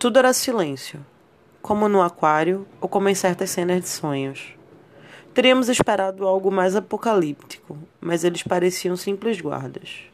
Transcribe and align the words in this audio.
Tudo 0.00 0.18
era 0.18 0.32
silêncio, 0.32 1.04
como 1.60 1.86
no 1.86 2.00
aquário 2.00 2.66
ou 2.80 2.88
como 2.88 3.10
em 3.10 3.14
certas 3.14 3.50
cenas 3.50 3.82
de 3.82 3.88
sonhos. 3.88 4.54
Teríamos 5.34 5.68
esperado 5.68 6.26
algo 6.26 6.50
mais 6.50 6.74
apocalíptico, 6.74 7.76
mas 8.00 8.24
eles 8.24 8.42
pareciam 8.42 8.96
simples 8.96 9.42
guardas. 9.42 10.04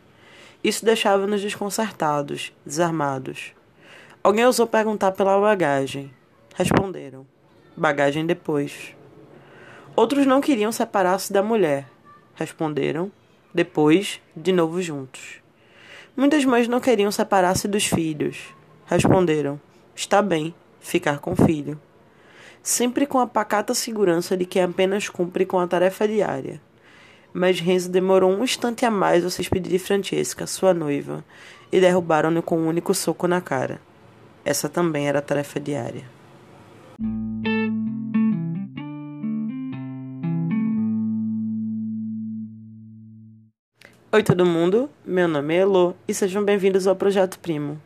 Isso 0.65 0.85
deixava-nos 0.85 1.41
desconcertados, 1.41 2.53
desarmados. 2.67 3.53
Alguém 4.25 4.45
ousou 4.45 4.67
perguntar 4.67 5.13
pela 5.13 5.41
bagagem. 5.41 6.13
Responderam: 6.57 7.25
bagagem 7.77 8.27
depois. 8.27 8.93
Outros 9.95 10.27
não 10.27 10.41
queriam 10.41 10.73
separar-se 10.73 11.33
da 11.33 11.45
mulher. 11.45 11.87
Responderam: 12.35 13.09
depois, 13.55 14.21
de 14.37 14.51
novo 14.51 14.83
juntos. 14.83 15.37
Muitas 16.17 16.45
mães 16.45 16.67
não 16.67 16.81
queriam 16.81 17.13
separar-se 17.13 17.69
dos 17.69 17.87
filhos. 17.87 18.53
Responderam: 18.87 19.61
está 19.97 20.23
bem, 20.23 20.55
ficar 20.79 21.19
com 21.19 21.33
o 21.33 21.37
filho. 21.37 21.81
Sempre 22.63 23.07
com 23.07 23.19
a 23.19 23.27
pacata 23.27 23.75
segurança 23.75 24.37
de 24.37 24.45
que 24.45 24.61
apenas 24.61 25.09
cumpre 25.09 25.45
com 25.45 25.59
a 25.59 25.67
tarefa 25.67 26.07
diária 26.07 26.61
mas 27.37 27.61
Renzo 27.61 27.91
demorou 27.91 28.31
um 28.31 28.43
instante 28.43 28.87
a 28.87 28.91
mais 28.91 29.23
ao 29.23 29.29
se 29.29 29.43
despedir 29.43 29.71
de 29.71 29.79
Francesca, 29.79 30.47
sua 30.47 30.73
noiva, 30.73 31.23
e 31.71 31.79
derrubaram-no 31.79 32.43
com 32.43 32.57
um 32.57 32.67
único 32.67 32.95
soco 32.95 33.29
na 33.29 33.43
cara. 33.43 33.79
Essa 34.43 34.71
também 34.71 35.07
era 35.07 35.19
a 35.19 35.23
tarefa 35.23 35.61
diária. 35.61 36.05
Oi 44.11 44.23
todo 44.23 44.47
mundo, 44.47 44.89
meu 45.05 45.29
nome 45.29 45.55
é 45.57 45.59
Elo 45.59 45.95
e 46.09 46.15
sejam 46.15 46.43
bem-vindos 46.43 46.87
ao 46.87 46.97
Projeto 46.97 47.39
Primo. 47.39 47.79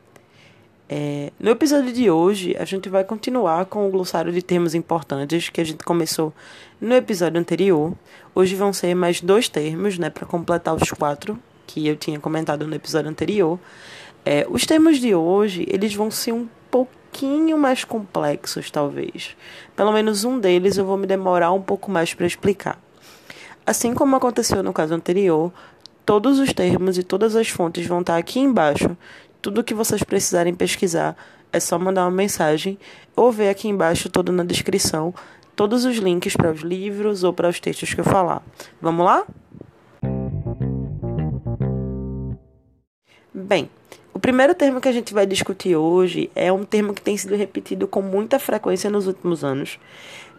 É, 0.92 1.30
no 1.38 1.52
episódio 1.52 1.92
de 1.92 2.10
hoje, 2.10 2.56
a 2.58 2.64
gente 2.64 2.88
vai 2.88 3.04
continuar 3.04 3.64
com 3.66 3.86
o 3.86 3.90
glossário 3.92 4.32
de 4.32 4.42
termos 4.42 4.74
importantes 4.74 5.48
que 5.48 5.60
a 5.60 5.64
gente 5.64 5.84
começou 5.84 6.34
no 6.80 6.92
episódio 6.96 7.38
anterior. 7.38 7.92
Hoje 8.34 8.56
vão 8.56 8.72
ser 8.72 8.92
mais 8.96 9.20
dois 9.20 9.48
termos, 9.48 9.96
né, 9.98 10.10
para 10.10 10.26
completar 10.26 10.74
os 10.74 10.90
quatro 10.90 11.38
que 11.64 11.86
eu 11.86 11.94
tinha 11.94 12.18
comentado 12.18 12.66
no 12.66 12.74
episódio 12.74 13.08
anterior. 13.08 13.56
É, 14.24 14.44
os 14.50 14.66
termos 14.66 14.98
de 14.98 15.14
hoje, 15.14 15.64
eles 15.70 15.94
vão 15.94 16.10
ser 16.10 16.32
um 16.32 16.48
pouquinho 16.68 17.56
mais 17.56 17.84
complexos, 17.84 18.68
talvez. 18.68 19.36
Pelo 19.76 19.92
menos 19.92 20.24
um 20.24 20.40
deles 20.40 20.76
eu 20.76 20.84
vou 20.84 20.96
me 20.96 21.06
demorar 21.06 21.52
um 21.52 21.62
pouco 21.62 21.88
mais 21.88 22.14
para 22.14 22.26
explicar. 22.26 22.76
Assim 23.64 23.94
como 23.94 24.16
aconteceu 24.16 24.60
no 24.60 24.72
caso 24.72 24.92
anterior, 24.92 25.52
todos 26.04 26.40
os 26.40 26.52
termos 26.52 26.98
e 26.98 27.04
todas 27.04 27.36
as 27.36 27.48
fontes 27.48 27.86
vão 27.86 28.00
estar 28.00 28.16
aqui 28.16 28.40
embaixo 28.40 28.96
tudo 29.40 29.60
o 29.60 29.64
que 29.64 29.74
vocês 29.74 30.02
precisarem 30.02 30.54
pesquisar 30.54 31.16
é 31.52 31.58
só 31.58 31.78
mandar 31.78 32.04
uma 32.04 32.10
mensagem 32.10 32.78
ou 33.16 33.32
ver 33.32 33.48
aqui 33.48 33.68
embaixo, 33.68 34.08
todo 34.08 34.32
na 34.32 34.44
descrição, 34.44 35.14
todos 35.56 35.84
os 35.84 35.96
links 35.96 36.36
para 36.36 36.52
os 36.52 36.60
livros 36.60 37.24
ou 37.24 37.32
para 37.32 37.48
os 37.48 37.58
textos 37.58 37.92
que 37.92 38.00
eu 38.00 38.04
falar. 38.04 38.42
Vamos 38.80 39.04
lá? 39.04 39.26
Bem, 43.32 43.70
o 44.12 44.18
primeiro 44.18 44.54
termo 44.54 44.80
que 44.80 44.88
a 44.88 44.92
gente 44.92 45.14
vai 45.14 45.26
discutir 45.26 45.74
hoje 45.74 46.30
é 46.34 46.52
um 46.52 46.64
termo 46.64 46.92
que 46.92 47.02
tem 47.02 47.16
sido 47.16 47.34
repetido 47.34 47.88
com 47.88 48.02
muita 48.02 48.38
frequência 48.38 48.90
nos 48.90 49.06
últimos 49.06 49.42
anos, 49.42 49.78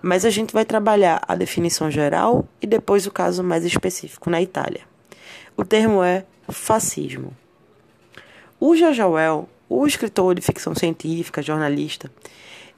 mas 0.01 0.25
a 0.25 0.29
gente 0.29 0.53
vai 0.53 0.65
trabalhar 0.65 1.21
a 1.27 1.35
definição 1.35 1.89
geral 1.89 2.47
e 2.61 2.67
depois 2.67 3.05
o 3.05 3.11
caso 3.11 3.43
mais 3.43 3.65
específico 3.65 4.29
na 4.29 4.41
Itália. 4.41 4.81
O 5.57 5.65
termo 5.65 6.03
é 6.03 6.25
fascismo. 6.47 7.35
O 8.63 8.75
George 8.75 9.01
o 9.67 9.87
escritor 9.87 10.35
de 10.35 10.41
ficção 10.41 10.75
científica, 10.75 11.41
jornalista, 11.41 12.11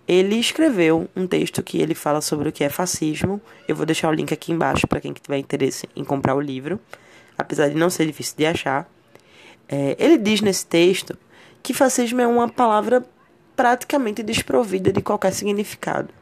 ele 0.07 0.37
escreveu 0.37 1.09
um 1.13 1.27
texto 1.27 1.61
que 1.61 1.77
ele 1.77 1.93
fala 1.93 2.21
sobre 2.21 2.47
o 2.47 2.53
que 2.53 2.63
é 2.63 2.69
fascismo. 2.69 3.41
Eu 3.67 3.75
vou 3.75 3.85
deixar 3.85 4.07
o 4.07 4.13
link 4.13 4.33
aqui 4.33 4.53
embaixo 4.53 4.87
para 4.87 5.01
quem 5.01 5.11
tiver 5.11 5.37
interesse 5.37 5.89
em 5.93 6.05
comprar 6.05 6.35
o 6.35 6.39
livro, 6.39 6.79
apesar 7.37 7.67
de 7.67 7.75
não 7.75 7.89
ser 7.89 8.05
difícil 8.05 8.35
de 8.37 8.45
achar. 8.45 8.89
É, 9.67 9.97
ele 9.99 10.17
diz 10.17 10.39
nesse 10.39 10.65
texto 10.65 11.17
que 11.61 11.73
fascismo 11.73 12.21
é 12.21 12.27
uma 12.27 12.47
palavra 12.47 13.05
praticamente 13.53 14.23
desprovida 14.23 14.89
de 14.89 15.01
qualquer 15.01 15.33
significado. 15.33 16.13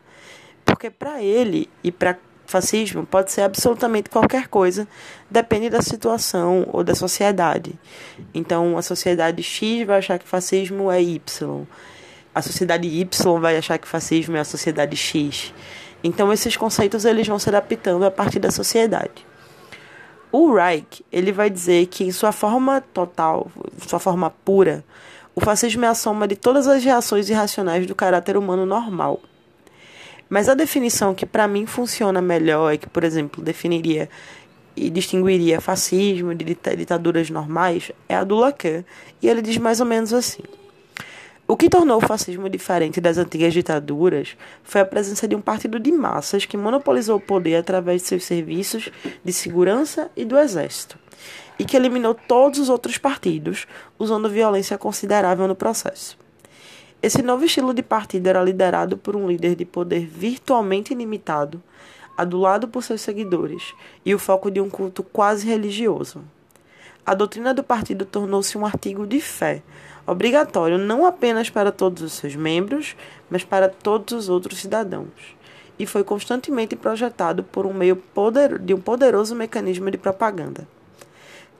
Porque 0.65 0.89
para 0.89 1.21
ele 1.21 1.69
e 1.83 1.91
para 1.91 2.17
fascismo 2.51 3.05
pode 3.05 3.31
ser 3.31 3.41
absolutamente 3.41 4.09
qualquer 4.09 4.47
coisa, 4.47 4.87
depende 5.29 5.69
da 5.69 5.81
situação 5.81 6.67
ou 6.71 6.83
da 6.83 6.93
sociedade. 6.93 7.73
Então, 8.33 8.77
a 8.77 8.81
sociedade 8.81 9.41
X 9.41 9.85
vai 9.87 9.99
achar 9.99 10.19
que 10.19 10.27
fascismo 10.27 10.91
é 10.91 11.01
Y. 11.01 11.65
A 12.35 12.41
sociedade 12.41 12.87
Y 12.87 13.39
vai 13.39 13.57
achar 13.57 13.77
que 13.77 13.87
fascismo 13.87 14.37
é 14.37 14.39
a 14.39 14.45
sociedade 14.45 14.95
X. 14.95 15.53
Então, 16.03 16.31
esses 16.31 16.55
conceitos 16.57 17.05
eles 17.05 17.27
vão 17.27 17.39
se 17.39 17.49
adaptando 17.49 18.05
a 18.05 18.11
partir 18.11 18.39
da 18.39 18.51
sociedade. 18.51 19.25
O 20.31 20.53
Reich, 20.53 21.03
ele 21.11 21.31
vai 21.31 21.49
dizer 21.49 21.87
que 21.87 22.03
em 22.03 22.11
sua 22.11 22.31
forma 22.31 22.81
total, 22.93 23.51
sua 23.85 23.99
forma 23.99 24.29
pura, 24.29 24.83
o 25.35 25.41
fascismo 25.41 25.85
é 25.85 25.87
a 25.87 25.95
soma 25.95 26.27
de 26.27 26.35
todas 26.35 26.67
as 26.67 26.83
reações 26.83 27.29
irracionais 27.29 27.85
do 27.85 27.95
caráter 27.95 28.37
humano 28.37 28.65
normal. 28.65 29.21
Mas 30.31 30.47
a 30.47 30.53
definição 30.53 31.13
que 31.13 31.25
para 31.25 31.45
mim 31.45 31.65
funciona 31.65 32.21
melhor 32.21 32.73
é 32.73 32.77
que, 32.77 32.87
por 32.87 33.03
exemplo, 33.03 33.43
definiria 33.43 34.09
e 34.77 34.89
distinguiria 34.89 35.59
fascismo 35.59 36.33
de 36.33 36.55
ditaduras 36.77 37.29
normais 37.29 37.91
é 38.07 38.15
a 38.15 38.23
do 38.23 38.35
Lacan, 38.37 38.85
e 39.21 39.27
ele 39.27 39.41
diz 39.41 39.57
mais 39.57 39.81
ou 39.81 39.85
menos 39.85 40.13
assim: 40.13 40.41
O 41.45 41.57
que 41.57 41.69
tornou 41.69 41.97
o 41.97 42.07
fascismo 42.07 42.49
diferente 42.49 43.01
das 43.01 43.17
antigas 43.17 43.53
ditaduras 43.53 44.37
foi 44.63 44.79
a 44.79 44.85
presença 44.85 45.27
de 45.27 45.35
um 45.35 45.41
partido 45.41 45.77
de 45.77 45.91
massas 45.91 46.45
que 46.45 46.55
monopolizou 46.55 47.17
o 47.17 47.21
poder 47.21 47.57
através 47.57 48.01
de 48.01 48.07
seus 48.07 48.23
serviços 48.23 48.89
de 49.25 49.33
segurança 49.33 50.09
e 50.15 50.23
do 50.23 50.39
exército, 50.39 50.97
e 51.59 51.65
que 51.65 51.75
eliminou 51.75 52.13
todos 52.13 52.57
os 52.57 52.69
outros 52.69 52.97
partidos, 52.97 53.67
usando 53.99 54.29
violência 54.29 54.77
considerável 54.77 55.45
no 55.45 55.57
processo. 55.57 56.17
Esse 57.03 57.23
novo 57.23 57.43
estilo 57.43 57.73
de 57.73 57.81
partido 57.81 58.27
era 58.27 58.43
liderado 58.43 58.95
por 58.95 59.15
um 59.15 59.27
líder 59.27 59.55
de 59.55 59.65
poder 59.65 60.05
virtualmente 60.05 60.93
ilimitado, 60.93 61.59
adulado 62.15 62.67
por 62.67 62.83
seus 62.83 63.01
seguidores, 63.01 63.73
e 64.05 64.13
o 64.13 64.19
foco 64.19 64.51
de 64.51 64.61
um 64.61 64.69
culto 64.69 65.01
quase 65.01 65.47
religioso. 65.47 66.23
A 67.03 67.15
doutrina 67.15 67.55
do 67.55 67.63
partido 67.63 68.05
tornou-se 68.05 68.55
um 68.55 68.63
artigo 68.63 69.07
de 69.07 69.19
fé, 69.19 69.63
obrigatório 70.05 70.77
não 70.77 71.03
apenas 71.03 71.49
para 71.49 71.71
todos 71.71 72.03
os 72.03 72.13
seus 72.13 72.35
membros, 72.35 72.95
mas 73.31 73.43
para 73.43 73.67
todos 73.67 74.13
os 74.13 74.29
outros 74.29 74.59
cidadãos, 74.59 75.35
e 75.79 75.87
foi 75.87 76.03
constantemente 76.03 76.75
projetado 76.75 77.43
por 77.43 77.65
um 77.65 77.73
meio 77.73 77.95
poder, 77.95 78.59
de 78.59 78.75
um 78.75 78.79
poderoso 78.79 79.35
mecanismo 79.35 79.89
de 79.89 79.97
propaganda. 79.97 80.67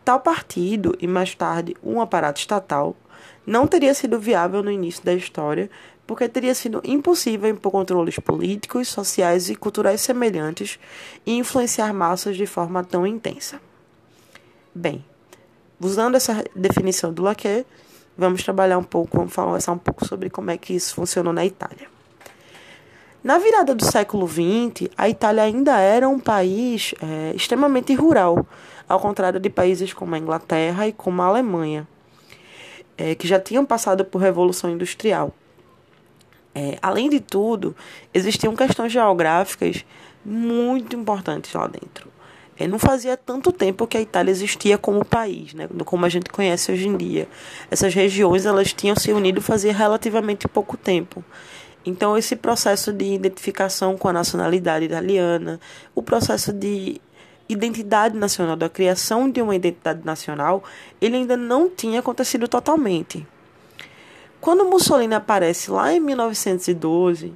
Tal 0.06 0.20
partido, 0.20 0.96
e 1.00 1.08
mais 1.08 1.34
tarde 1.34 1.76
um 1.84 2.00
aparato 2.00 2.40
estatal, 2.40 2.96
não 3.46 3.68
teria 3.68 3.94
sido 3.94 4.20
viável 4.20 4.62
no 4.62 4.72
início 4.72 5.04
da 5.04 5.14
história, 5.14 5.70
porque 6.06 6.28
teria 6.28 6.54
sido 6.54 6.82
impossível 6.84 7.50
impor 7.50 7.72
controles 7.72 8.20
políticos, 8.20 8.90
sociais 8.90 9.50
e 9.50 9.56
culturais 9.56 10.02
semelhantes 10.02 10.78
e 11.26 11.38
influenciar 11.38 11.94
massas 11.94 12.36
de 12.36 12.46
forma 12.46 12.84
tão 12.84 13.08
intensa. 13.08 13.62
Bem, 14.76 15.06
usando 15.80 16.16
essa 16.16 16.44
definição 16.56 17.14
do 17.14 17.24
Laquet, 17.24 17.66
vamos 18.18 18.44
trabalhar 18.44 18.78
um 18.78 18.84
pouco, 18.84 19.18
vamos 19.18 19.34
falar 19.34 19.58
um 19.70 19.78
pouco 19.78 20.06
sobre 20.06 20.30
como 20.30 20.52
é 20.52 20.58
que 20.58 20.74
isso 20.74 20.96
funcionou 20.96 21.32
na 21.32 21.46
Itália. 21.46 21.90
Na 23.24 23.38
virada 23.38 23.76
do 23.76 23.86
século 23.86 24.28
XX, 24.28 24.90
a 24.98 25.08
Itália 25.08 25.44
ainda 25.44 25.80
era 25.80 26.10
um 26.10 26.20
país 26.20 26.94
é, 27.02 27.34
extremamente 27.36 27.94
rural, 27.94 28.46
ao 28.90 29.00
contrário 29.00 29.40
de 29.40 29.50
países 29.50 29.94
como 29.94 30.16
a 30.16 30.18
Inglaterra 30.18 30.88
e 30.88 30.92
como 30.92 31.22
a 31.22 31.26
Alemanha 31.26 31.88
é, 33.02 33.16
que 33.16 33.28
já 33.28 33.40
tinham 33.40 33.66
passado 33.66 34.06
por 34.06 34.22
revolução 34.22 34.70
industrial. 34.70 35.34
É, 36.54 36.78
além 36.82 37.10
de 37.10 37.20
tudo, 37.20 37.76
existiam 38.14 38.56
questões 38.56 38.92
geográficas 38.92 39.84
muito 40.24 40.96
importantes 40.96 41.52
lá 41.54 41.66
dentro. 41.66 42.12
É, 42.56 42.68
não 42.68 42.78
fazia 42.78 43.18
tanto 43.18 43.52
tempo 43.52 43.88
que 43.88 43.98
a 43.98 44.02
Itália 44.02 44.30
existia 44.30 44.78
como 44.78 45.04
país, 45.04 45.56
né, 45.56 45.68
como 45.84 46.06
a 46.06 46.10
gente 46.10 46.30
conhece 46.30 46.72
hoje 46.72 46.88
em 46.88 46.96
dia. 46.96 47.28
Essas 47.72 47.92
regiões 47.96 48.46
elas 48.46 48.72
tinham 48.72 48.96
se 48.96 49.12
unido 49.12 49.42
fazia 49.42 49.74
relativamente 49.74 50.48
pouco 50.48 50.78
tempo. 50.78 51.24
Então, 51.84 52.16
esse 52.16 52.36
processo 52.36 52.94
de 52.94 53.06
identificação 53.06 53.98
com 53.98 54.08
a 54.08 54.14
nacionalidade 54.14 54.86
italiana, 54.86 55.60
o 55.96 56.04
processo 56.04 56.54
de 56.54 57.02
identidade 57.52 58.16
nacional, 58.18 58.56
da 58.56 58.70
criação 58.70 59.30
de 59.30 59.42
uma 59.42 59.56
identidade 59.56 60.06
nacional, 60.06 60.64
ele 61.00 61.18
ainda 61.18 61.36
não 61.36 61.70
tinha 61.70 62.00
acontecido 62.00 62.48
totalmente. 62.48 63.26
Quando 64.40 64.66
Mussolini 64.66 65.14
aparece 65.14 65.70
lá 65.70 65.94
em 65.94 66.00
1912, 66.00 67.34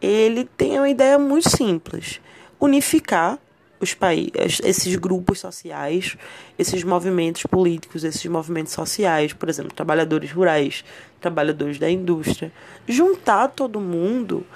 ele 0.00 0.44
tem 0.44 0.78
uma 0.78 0.88
ideia 0.88 1.18
muito 1.18 1.48
simples: 1.48 2.20
unificar 2.58 3.38
os 3.80 3.94
países, 3.94 4.60
esses 4.64 4.96
grupos 4.96 5.38
sociais, 5.40 6.16
esses 6.58 6.82
movimentos 6.82 7.42
políticos, 7.44 8.02
esses 8.02 8.24
movimentos 8.26 8.72
sociais, 8.72 9.32
por 9.32 9.48
exemplo, 9.48 9.72
trabalhadores 9.72 10.32
rurais, 10.32 10.84
trabalhadores 11.20 11.78
da 11.78 11.90
indústria, 11.90 12.52
juntar 12.88 13.48
todo 13.48 13.80
mundo 13.80 14.46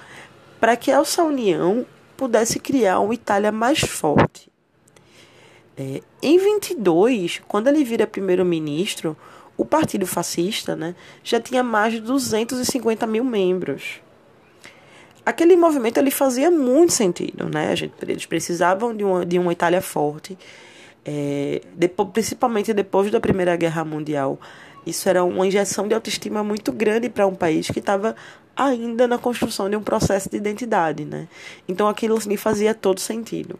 para 0.59 0.75
que 0.75 0.91
essa 0.91 1.23
união 1.23 1.85
pudesse 2.17 2.59
criar 2.59 2.99
uma 2.99 3.13
Itália 3.13 3.51
mais 3.51 3.79
forte. 3.79 4.51
É, 5.79 6.01
em 6.21 6.37
22, 6.37 7.41
quando 7.47 7.69
ele 7.69 7.85
vira 7.85 8.05
primeiro-ministro, 8.05 9.15
o 9.55 9.63
Partido 9.63 10.05
Fascista 10.05 10.75
né, 10.75 10.93
já 11.23 11.39
tinha 11.39 11.63
mais 11.63 11.93
de 11.93 12.01
250 12.01 13.07
mil 13.07 13.23
membros. 13.23 14.01
Aquele 15.25 15.55
movimento 15.55 15.97
ele 15.97 16.11
fazia 16.11 16.51
muito 16.51 16.91
sentido, 16.91 17.47
né? 17.47 17.73
Gente, 17.77 17.93
eles 18.01 18.25
precisavam 18.25 18.93
de 18.93 19.05
uma, 19.05 19.25
de 19.25 19.39
uma 19.39 19.53
Itália 19.53 19.81
forte, 19.81 20.37
é, 21.05 21.61
depois, 21.75 22.09
principalmente 22.09 22.73
depois 22.73 23.09
da 23.09 23.21
Primeira 23.21 23.55
Guerra 23.55 23.85
Mundial. 23.85 24.37
Isso 24.85 25.07
era 25.07 25.23
uma 25.23 25.47
injeção 25.47 25.87
de 25.87 25.93
autoestima 25.93 26.43
muito 26.43 26.73
grande 26.73 27.09
para 27.09 27.25
um 27.25 27.35
país 27.35 27.69
que 27.69 27.79
estava 27.79 28.15
ainda 28.55 29.07
na 29.07 29.17
construção 29.17 29.69
de 29.69 29.77
um 29.77 29.83
processo 29.83 30.29
de 30.29 30.35
identidade, 30.35 31.05
né? 31.05 31.29
Então 31.67 31.87
aquilo 31.87 32.17
me 32.25 32.35
fazia 32.35 32.73
todo 32.73 32.99
sentido. 32.99 33.57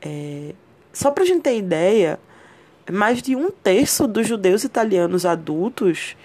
É, 0.00 0.54
só 0.96 1.10
para 1.10 1.24
a 1.24 1.26
gente 1.26 1.42
ter 1.42 1.58
ideia, 1.58 2.18
mais 2.90 3.20
de 3.20 3.36
um 3.36 3.50
terço 3.50 4.06
dos 4.06 4.26
judeus 4.26 4.64
italianos 4.64 5.26
adultos, 5.26 6.16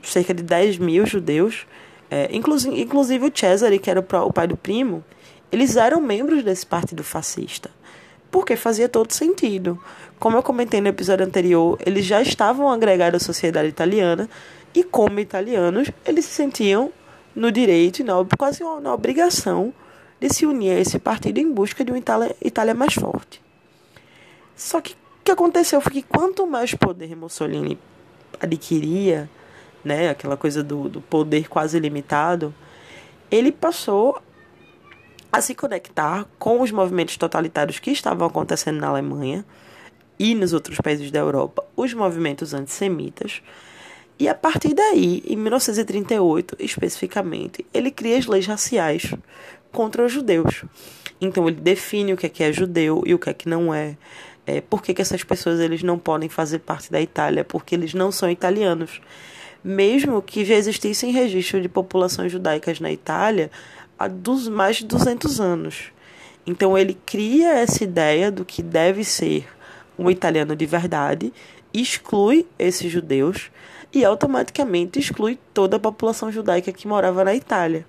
cerca 0.00 0.32
de 0.32 0.44
10 0.44 0.78
mil 0.78 1.04
judeus, 1.04 1.66
é, 2.08 2.28
inclusive, 2.30 2.80
inclusive 2.80 3.26
o 3.26 3.32
Cesare, 3.34 3.80
que 3.80 3.90
era 3.90 3.98
o 3.98 4.32
pai 4.32 4.46
do 4.46 4.56
primo, 4.56 5.02
eles 5.50 5.74
eram 5.74 6.00
membros 6.00 6.44
desse 6.44 6.64
partido 6.64 7.02
fascista. 7.02 7.68
Porque 8.30 8.54
fazia 8.54 8.88
todo 8.88 9.10
sentido. 9.10 9.76
Como 10.20 10.36
eu 10.36 10.42
comentei 10.42 10.80
no 10.80 10.86
episódio 10.86 11.26
anterior, 11.26 11.76
eles 11.84 12.04
já 12.04 12.22
estavam 12.22 12.70
agregados 12.70 13.24
à 13.24 13.26
sociedade 13.26 13.66
italiana 13.66 14.30
e, 14.72 14.84
como 14.84 15.18
italianos, 15.18 15.90
eles 16.06 16.26
se 16.26 16.30
sentiam 16.30 16.92
no 17.34 17.50
direito 17.50 18.02
e 18.02 18.04
na, 18.04 18.14
quase 18.38 18.62
na 18.80 18.94
obrigação 18.94 19.74
de 20.20 20.32
se 20.32 20.46
unir 20.46 20.76
a 20.76 20.78
esse 20.78 20.96
partido 21.00 21.38
em 21.38 21.50
busca 21.50 21.84
de 21.84 21.90
uma 21.90 21.98
Itália, 21.98 22.36
Itália 22.40 22.72
mais 22.72 22.94
forte. 22.94 23.44
Só 24.56 24.80
que 24.80 24.94
o 24.94 24.96
que 25.22 25.30
aconteceu 25.30 25.80
foi 25.80 25.92
que 25.92 26.02
quanto 26.02 26.46
mais 26.46 26.74
poder 26.74 27.14
Mussolini 27.14 27.78
adquiria, 28.40 29.28
né, 29.84 30.08
aquela 30.08 30.36
coisa 30.36 30.62
do, 30.62 30.88
do 30.88 31.00
poder 31.00 31.48
quase 31.48 31.78
limitado, 31.78 32.54
ele 33.30 33.52
passou 33.52 34.20
a 35.30 35.40
se 35.40 35.54
conectar 35.54 36.26
com 36.38 36.60
os 36.62 36.70
movimentos 36.70 37.16
totalitários 37.16 37.78
que 37.78 37.90
estavam 37.90 38.26
acontecendo 38.26 38.80
na 38.80 38.88
Alemanha 38.88 39.44
e 40.18 40.34
nos 40.34 40.52
outros 40.52 40.78
países 40.78 41.10
da 41.10 41.18
Europa, 41.18 41.64
os 41.76 41.92
movimentos 41.92 42.54
antissemitas. 42.54 43.42
E 44.18 44.28
a 44.28 44.34
partir 44.34 44.72
daí, 44.72 45.22
em 45.26 45.36
1938 45.36 46.56
especificamente, 46.58 47.66
ele 47.74 47.90
cria 47.90 48.16
as 48.16 48.26
leis 48.26 48.46
raciais 48.46 49.12
contra 49.70 50.04
os 50.04 50.10
judeus. 50.10 50.64
Então 51.20 51.46
ele 51.46 51.60
define 51.60 52.14
o 52.14 52.16
que 52.16 52.26
é, 52.26 52.28
que 52.28 52.42
é 52.42 52.52
judeu 52.52 53.02
e 53.04 53.12
o 53.12 53.18
que 53.18 53.28
é 53.28 53.34
que 53.34 53.48
não 53.48 53.74
é. 53.74 53.96
É 54.46 54.60
por 54.60 54.82
que, 54.82 54.94
que 54.94 55.02
essas 55.02 55.24
pessoas 55.24 55.58
eles 55.58 55.82
não 55.82 55.98
podem 55.98 56.28
fazer 56.28 56.60
parte 56.60 56.90
da 56.90 57.00
Itália? 57.00 57.44
Porque 57.44 57.74
eles 57.74 57.92
não 57.92 58.12
são 58.12 58.30
italianos. 58.30 59.00
Mesmo 59.64 60.22
que 60.22 60.44
já 60.44 60.54
existissem 60.54 61.10
registros 61.10 61.62
de 61.62 61.68
populações 61.68 62.30
judaicas 62.30 62.78
na 62.78 62.92
Itália 62.92 63.50
há 63.98 64.06
dos, 64.06 64.46
mais 64.46 64.76
de 64.76 64.86
200 64.86 65.40
anos. 65.40 65.90
Então 66.46 66.78
ele 66.78 66.96
cria 67.04 67.54
essa 67.54 67.82
ideia 67.82 68.30
do 68.30 68.44
que 68.44 68.62
deve 68.62 69.02
ser 69.02 69.48
um 69.98 70.08
italiano 70.08 70.54
de 70.54 70.66
verdade, 70.66 71.32
exclui 71.74 72.46
esses 72.58 72.90
judeus 72.92 73.50
e 73.92 74.04
automaticamente 74.04 74.98
exclui 74.98 75.38
toda 75.52 75.76
a 75.76 75.80
população 75.80 76.30
judaica 76.30 76.72
que 76.72 76.86
morava 76.86 77.24
na 77.24 77.34
Itália. 77.34 77.84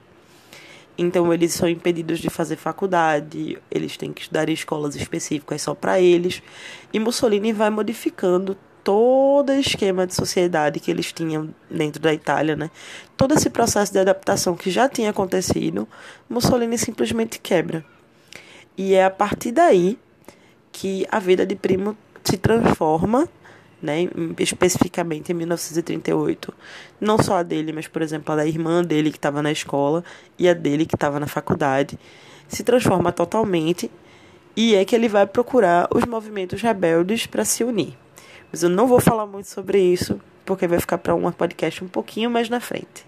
Então 0.98 1.32
eles 1.32 1.54
são 1.54 1.70
impedidos 1.70 2.20
de 2.20 2.30
fazer 2.30 2.56
faculdade, 2.56 3.58
eles 3.70 3.96
têm 3.96 4.12
que 4.12 4.22
estudar 4.22 4.50
em 4.50 4.54
escolas 4.54 4.96
específicas 4.96 5.62
só 5.62 5.76
para 5.76 6.00
eles. 6.00 6.42
E 6.92 7.00
Mussolini 7.00 7.54
vai 7.54 7.70
modificando 7.70 8.58
todo 8.84 9.50
o 9.50 9.60
esquema 9.60 10.08
de 10.08 10.16
sociedade 10.16 10.80
que 10.80 10.90
eles 10.90 11.12
tinham 11.12 11.54
dentro 11.70 12.02
da 12.02 12.14
Itália, 12.14 12.56
né? 12.56 12.72
Todo 13.16 13.34
esse 13.34 13.50
processo 13.50 13.92
de 13.92 14.00
adaptação 14.00 14.56
que 14.56 14.72
já 14.72 14.88
tinha 14.88 15.10
acontecido, 15.10 15.88
Mussolini 16.30 16.78
simplesmente 16.78 17.38
quebra. 17.38 17.86
E 18.78 18.94
é 18.94 19.04
a 19.04 19.12
partir 19.12 19.52
daí 19.52 20.00
que 20.72 21.06
a 21.12 21.20
vida 21.20 21.46
de 21.46 21.56
Primo 21.56 21.98
se 22.24 22.38
transforma 22.38 23.28
né, 23.82 24.10
especificamente 24.40 25.32
em 25.32 25.36
1938, 25.36 26.54
não 27.00 27.18
só 27.22 27.38
a 27.38 27.44
dele, 27.44 27.72
mas 27.72 27.88
por 27.88 28.02
exemplo 28.02 28.34
a 28.34 28.38
da 28.38 28.46
irmã 28.46 28.84
dele 28.84 29.12
que 29.12 29.18
estava 29.18 29.42
na 29.42 29.52
escola 29.52 30.04
e 30.38 30.50
a 30.50 30.54
dele 30.54 30.86
que 30.86 30.96
estava 30.96 31.20
na 31.20 31.28
faculdade, 31.28 31.98
se 32.48 32.64
transforma 32.64 33.12
totalmente 33.12 33.92
e 34.56 34.76
é 34.76 34.84
que 34.84 34.96
ele 34.96 35.08
vai 35.08 35.28
procurar 35.28 35.88
os 35.94 36.06
movimentos 36.06 36.62
rebeldes 36.62 37.28
para 37.28 37.46
se 37.46 37.64
unir. 37.64 37.96
Mas 38.52 38.64
eu 38.64 38.70
não 38.70 38.88
vou 38.88 39.00
falar 39.00 39.28
muito 39.28 39.48
sobre 39.48 39.80
isso, 39.80 40.20
porque 40.46 40.68
vai 40.68 40.80
ficar 40.80 40.98
para 40.98 41.14
um 41.14 41.32
podcast 41.32 41.84
um 41.84 41.88
pouquinho 41.88 42.32
mais 42.32 42.50
na 42.50 42.60
frente. 42.60 43.06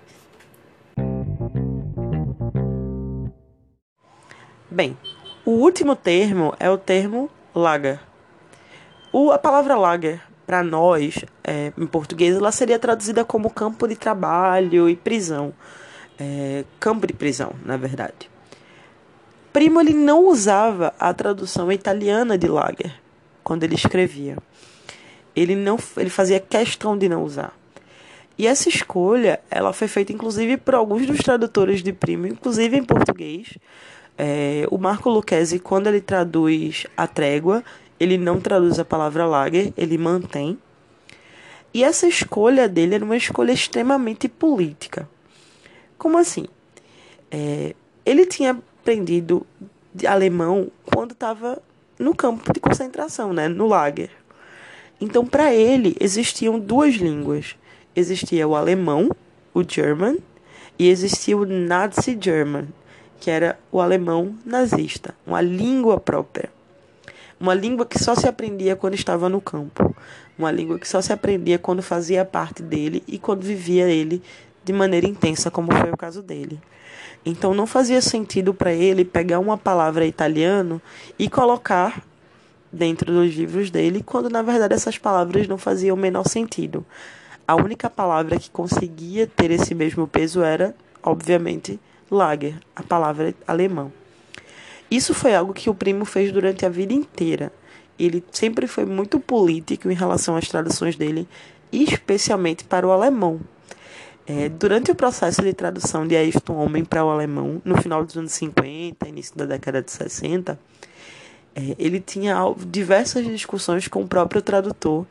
Bem, 4.70 4.96
o 5.44 5.52
último 5.52 5.96
termo 5.96 6.54
é 6.60 6.70
o 6.70 6.78
termo 6.78 7.30
lager. 7.56 8.00
O, 9.12 9.32
a 9.32 9.40
palavra 9.40 9.76
lager 9.76 10.22
para 10.50 10.64
nós, 10.64 11.24
é, 11.44 11.72
em 11.78 11.86
português, 11.86 12.36
ela 12.36 12.52
seria 12.52 12.80
traduzida 12.80 13.24
como 13.24 13.52
campo 13.52 13.88
de 13.88 13.96
trabalho 13.96 14.90
e 14.90 14.96
prisão. 14.96 15.54
É, 16.20 16.66
campo 16.80 17.06
de 17.06 17.14
prisão, 17.14 17.52
na 17.64 17.78
verdade. 17.78 18.28
Primo 19.54 19.80
ele 19.80 19.94
não 19.94 20.26
usava 20.26 20.92
a 21.00 21.14
tradução 21.14 21.72
italiana 21.72 22.36
de 22.36 22.48
lager 22.48 23.00
quando 23.44 23.64
ele 23.64 23.76
escrevia. 23.76 24.40
Ele 25.36 25.56
não, 25.56 25.78
ele 25.96 26.10
fazia 26.10 26.40
questão 26.40 26.98
de 26.98 27.08
não 27.08 27.22
usar. 27.24 27.54
E 28.36 28.48
essa 28.48 28.70
escolha, 28.70 29.40
ela 29.52 29.72
foi 29.72 29.88
feita 29.88 30.12
inclusive 30.12 30.58
por 30.58 30.74
alguns 30.74 31.06
dos 31.06 31.20
tradutores 31.20 31.84
de 31.84 31.94
Primo, 31.94 32.26
inclusive 32.26 32.76
em 32.76 32.84
português. 32.84 33.56
É, 34.18 34.66
o 34.72 34.80
Marco 34.80 35.12
Lucchesi, 35.12 35.60
quando 35.60 35.86
ele 35.86 36.02
traduz 36.02 36.88
a 36.98 37.06
trégua, 37.06 37.64
ele 38.00 38.18
não 38.18 38.40
traduz 38.40 38.80
a 38.80 38.86
palavra 38.86 39.26
lager, 39.26 39.74
ele 39.78 39.98
mantém. 39.98 40.58
E 41.74 41.84
essa 41.84 42.08
escolha 42.08 42.68
dele 42.68 42.96
era 42.96 43.06
uma 43.06 43.18
escolha 43.18 43.52
extremamente 43.52 44.28
política. 44.28 45.08
Como 45.98 46.18
assim? 46.18 46.46
É, 47.30 47.76
ele 48.06 48.26
tinha 48.26 48.52
aprendido 48.52 49.46
alemão 50.08 50.72
quando 50.86 51.12
estava 51.12 51.62
no 52.00 52.16
campo 52.16 52.52
de 52.54 52.60
concentração, 52.60 53.34
né, 53.34 53.48
no 53.48 53.68
lager. 53.68 54.10
Então, 55.02 55.26
para 55.26 55.54
ele, 55.54 55.96
existiam 56.00 56.60
duas 56.60 56.96
línguas. 56.96 57.56
Existia 57.96 58.48
o 58.48 58.56
alemão, 58.56 59.10
o 59.54 59.64
German, 59.68 60.18
e 60.78 60.88
existia 60.88 61.38
o 61.38 61.46
Nazi 61.46 62.18
German, 62.20 62.68
que 63.20 63.30
era 63.30 63.60
o 63.72 63.82
alemão 63.82 64.36
nazista, 64.46 65.14
uma 65.28 65.42
língua 65.42 66.00
própria. 66.00 66.50
Uma 67.40 67.54
língua 67.54 67.86
que 67.86 67.98
só 67.98 68.16
se 68.16 68.28
aprendia 68.28 68.76
quando 68.76 68.96
estava 68.96 69.30
no 69.30 69.40
campo. 69.40 69.96
Uma 70.38 70.52
língua 70.52 70.78
que 70.78 70.88
só 70.88 71.02
se 71.02 71.14
aprendia 71.14 71.58
quando 71.58 71.82
fazia 71.82 72.26
parte 72.26 72.62
dele 72.62 73.02
e 73.08 73.18
quando 73.18 73.44
vivia 73.44 73.90
ele 73.90 74.22
de 74.64 74.74
maneira 74.74 75.08
intensa, 75.08 75.50
como 75.50 75.74
foi 75.74 75.90
o 75.92 75.98
caso 75.98 76.22
dele. 76.22 76.60
Então 77.26 77.54
não 77.54 77.66
fazia 77.66 78.02
sentido 78.02 78.54
para 78.54 78.74
ele 78.74 79.06
pegar 79.06 79.40
uma 79.40 79.58
palavra 79.58 80.06
italiano 80.06 80.82
e 81.18 81.30
colocar 81.30 82.04
dentro 82.72 83.12
dos 83.12 83.34
livros 83.34 83.72
dele, 83.72 84.04
quando 84.06 84.30
na 84.30 84.42
verdade 84.42 84.74
essas 84.74 84.98
palavras 84.98 85.48
não 85.48 85.58
faziam 85.58 85.96
o 85.96 86.00
menor 86.00 86.28
sentido. 86.28 86.86
A 87.48 87.56
única 87.56 87.90
palavra 87.90 88.38
que 88.38 88.52
conseguia 88.52 89.26
ter 89.26 89.50
esse 89.50 89.74
mesmo 89.74 90.08
peso 90.08 90.44
era, 90.44 90.76
obviamente, 91.02 91.80
Lager, 92.12 92.56
a 92.76 92.84
palavra 92.84 93.34
alemão. 93.48 93.92
Isso 94.90 95.14
foi 95.14 95.36
algo 95.36 95.54
que 95.54 95.70
o 95.70 95.76
primo 95.76 96.06
fez 96.06 96.32
durante 96.32 96.66
a 96.66 96.70
vida 96.70 96.94
inteira. 96.94 97.52
Ele 97.98 98.24
sempre 98.32 98.66
foi 98.66 98.86
muito 98.86 99.20
político 99.20 99.90
em 99.92 99.96
relação 99.96 100.36
às 100.36 100.48
traduções 100.48 100.96
dele, 100.96 101.28
especialmente 101.72 102.64
para 102.64 102.88
o 102.88 102.92
alemão. 102.92 103.40
É, 104.26 104.48
durante 104.48 104.92
o 104.92 104.96
processo 104.96 105.42
de 105.42 105.54
tradução 105.54 106.08
de 106.08 106.16
Ayrton 106.16 106.56
Homem 106.56 106.86
para 106.86 107.04
o 107.04 107.10
alemão, 107.10 107.62
no 107.66 107.82
final 107.82 108.06
dos 108.06 108.16
anos 108.16 108.32
50, 108.34 109.08
início 109.08 109.36
da 109.36 109.46
década 109.46 109.82
de 109.82 109.92
60, 109.92 110.58
é, 111.56 111.76
ele 111.80 112.00
tinha 112.00 112.36
diversas 112.68 113.26
discussões 113.26 113.88
com 113.88 114.04
o 114.04 114.08
próprio 114.08 114.42
tradutor, 114.42 115.06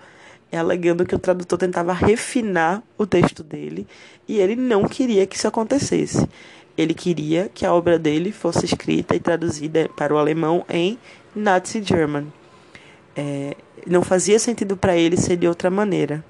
alegando 0.52 1.04
que 1.04 1.14
o 1.14 1.18
tradutor 1.18 1.58
tentava 1.58 1.92
refinar 1.92 2.82
o 2.96 3.06
texto 3.06 3.42
dele 3.42 3.86
e 4.26 4.38
ele 4.38 4.56
não 4.56 4.84
queria 4.84 5.26
que 5.26 5.36
isso 5.36 5.48
acontecesse. 5.48 6.26
Ele 6.78 6.94
queria 6.94 7.50
que 7.52 7.66
a 7.66 7.74
obra 7.74 7.98
dele 7.98 8.30
fosse 8.30 8.64
escrita 8.64 9.16
e 9.16 9.18
traduzida 9.18 9.90
para 9.96 10.14
o 10.14 10.16
alemão 10.16 10.64
em 10.68 10.96
Nazi 11.34 11.82
German. 11.82 12.32
É, 13.16 13.56
não 13.84 14.04
fazia 14.04 14.38
sentido 14.38 14.76
para 14.76 14.96
ele 14.96 15.16
ser 15.16 15.36
de 15.36 15.48
outra 15.48 15.70
maneira. 15.70 16.24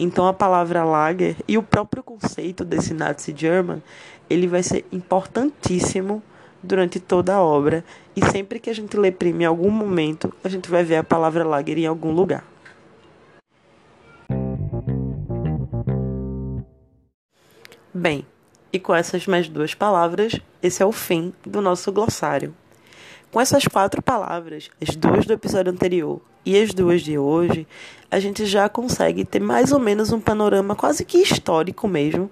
Então 0.00 0.26
a 0.26 0.32
palavra 0.32 0.82
Lager 0.82 1.36
e 1.46 1.56
o 1.56 1.62
próprio 1.62 2.02
conceito 2.02 2.64
desse 2.64 2.92
Nazi 2.92 3.32
German, 3.36 3.80
ele 4.28 4.48
vai 4.48 4.64
ser 4.64 4.84
importantíssimo 4.90 6.20
durante 6.60 6.98
toda 6.98 7.34
a 7.34 7.42
obra 7.42 7.84
e 8.16 8.24
sempre 8.26 8.58
que 8.58 8.70
a 8.70 8.74
gente 8.74 8.96
lê 8.96 9.12
Prima 9.12 9.42
em 9.42 9.46
algum 9.46 9.70
momento, 9.70 10.34
a 10.42 10.48
gente 10.48 10.68
vai 10.68 10.82
ver 10.82 10.96
a 10.96 11.04
palavra 11.04 11.44
Lager 11.44 11.78
em 11.78 11.86
algum 11.86 12.10
lugar. 12.10 12.44
Bem, 17.94 18.26
e 18.72 18.78
com 18.78 18.94
essas 18.94 19.26
mais 19.26 19.48
duas 19.48 19.74
palavras, 19.74 20.40
esse 20.62 20.82
é 20.82 20.86
o 20.86 20.92
fim 20.92 21.32
do 21.44 21.60
nosso 21.60 21.92
glossário. 21.92 22.54
Com 23.30 23.40
essas 23.40 23.66
quatro 23.66 24.02
palavras, 24.02 24.70
as 24.80 24.96
duas 24.96 25.26
do 25.26 25.32
episódio 25.32 25.72
anterior 25.72 26.20
e 26.44 26.60
as 26.60 26.72
duas 26.72 27.02
de 27.02 27.18
hoje, 27.18 27.66
a 28.10 28.18
gente 28.18 28.46
já 28.46 28.68
consegue 28.68 29.24
ter 29.24 29.40
mais 29.40 29.72
ou 29.72 29.78
menos 29.78 30.12
um 30.12 30.20
panorama 30.20 30.74
quase 30.74 31.04
que 31.04 31.18
histórico 31.18 31.86
mesmo 31.86 32.30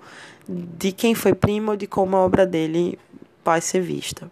de 0.48 0.92
quem 0.92 1.14
foi 1.14 1.34
Primo, 1.34 1.76
de 1.76 1.86
como 1.86 2.16
a 2.16 2.20
obra 2.20 2.46
dele 2.46 2.98
vai 3.44 3.60
ser 3.60 3.80
vista. 3.80 4.30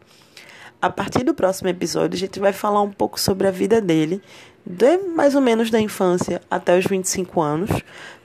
A 0.81 0.91
partir 0.91 1.25
do 1.25 1.35
próximo 1.35 1.69
episódio, 1.69 2.17
a 2.17 2.21
gente 2.21 2.39
vai 2.39 2.53
falar 2.53 2.83
um 2.83 2.91
pouco 2.91 3.19
sobre 3.19 3.47
a 3.47 3.51
vida 3.51 3.81
dele, 3.81 4.23
de 4.65 4.99
mais 4.99 5.35
ou 5.35 5.41
menos 5.41 5.71
da 5.71 5.81
infância 5.81 6.41
até 6.51 6.79
os 6.79 6.87
25 6.87 7.41
anos, 7.41 7.71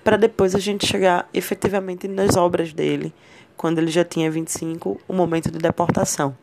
para 0.04 0.18
depois 0.18 0.54
a 0.54 0.60
gente 0.60 0.86
chegar 0.86 1.28
efetivamente 1.34 2.08
nas 2.08 2.36
obras 2.36 2.74
dele 2.74 3.14
quando 3.58 3.80
ele 3.80 3.92
já 3.92 4.04
tinha 4.04 4.30
25, 4.30 5.00
o 5.08 5.14
momento 5.14 5.52
de 5.52 5.58
deportação. 5.58 6.36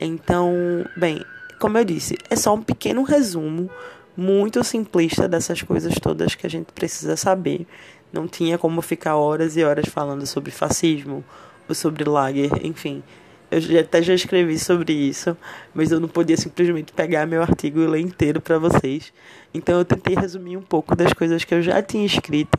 Então, 0.00 0.52
bem, 0.96 1.24
como 1.60 1.78
eu 1.78 1.84
disse, 1.84 2.16
é 2.28 2.36
só 2.36 2.54
um 2.54 2.62
pequeno 2.62 3.02
resumo 3.02 3.70
muito 4.16 4.62
simplista 4.64 5.28
dessas 5.28 5.62
coisas 5.62 5.94
todas 5.94 6.34
que 6.34 6.46
a 6.46 6.50
gente 6.50 6.72
precisa 6.72 7.16
saber. 7.16 7.66
Não 8.12 8.26
tinha 8.26 8.58
como 8.58 8.82
ficar 8.82 9.16
horas 9.16 9.56
e 9.56 9.64
horas 9.64 9.86
falando 9.88 10.26
sobre 10.26 10.50
fascismo 10.50 11.24
ou 11.68 11.74
sobre 11.74 12.04
Lager, 12.04 12.50
enfim. 12.64 13.02
Eu 13.50 13.80
até 13.80 14.02
já 14.02 14.14
escrevi 14.14 14.58
sobre 14.58 14.92
isso, 14.92 15.36
mas 15.74 15.92
eu 15.92 16.00
não 16.00 16.08
podia 16.08 16.36
simplesmente 16.36 16.92
pegar 16.92 17.26
meu 17.26 17.42
artigo 17.42 17.80
e 17.80 17.86
ler 17.86 18.00
inteiro 18.00 18.40
para 18.40 18.58
vocês. 18.58 19.12
Então 19.52 19.78
eu 19.78 19.84
tentei 19.84 20.14
resumir 20.14 20.56
um 20.56 20.62
pouco 20.62 20.96
das 20.96 21.12
coisas 21.12 21.44
que 21.44 21.54
eu 21.54 21.62
já 21.62 21.82
tinha 21.82 22.04
escrito 22.04 22.58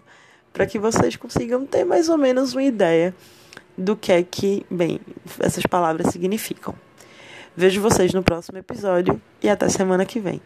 para 0.53 0.68
que 0.68 0.77
vocês 0.77 1.15
consigam 1.15 1.65
ter 1.65 1.84
mais 1.84 2.10
ou 2.10 2.18
menos 2.18 2.53
uma 2.53 2.63
ideia 2.63 3.13
do 3.77 3.96
que 3.96 4.12
é 4.12 4.24
que, 4.24 4.65
bem, 4.70 5.00
essas 5.39 5.63
palavras 5.65 6.12
significam. 6.12 6.75
Vejo 7.56 7.82
vocês 7.82 8.13
no 8.13 8.24
próximo 8.24 8.58
episódio 8.58 9.22
e 9.42 9.50
até 9.50 9.70
semana 9.70 10.06
que 10.06 10.20
vem. 10.20 10.42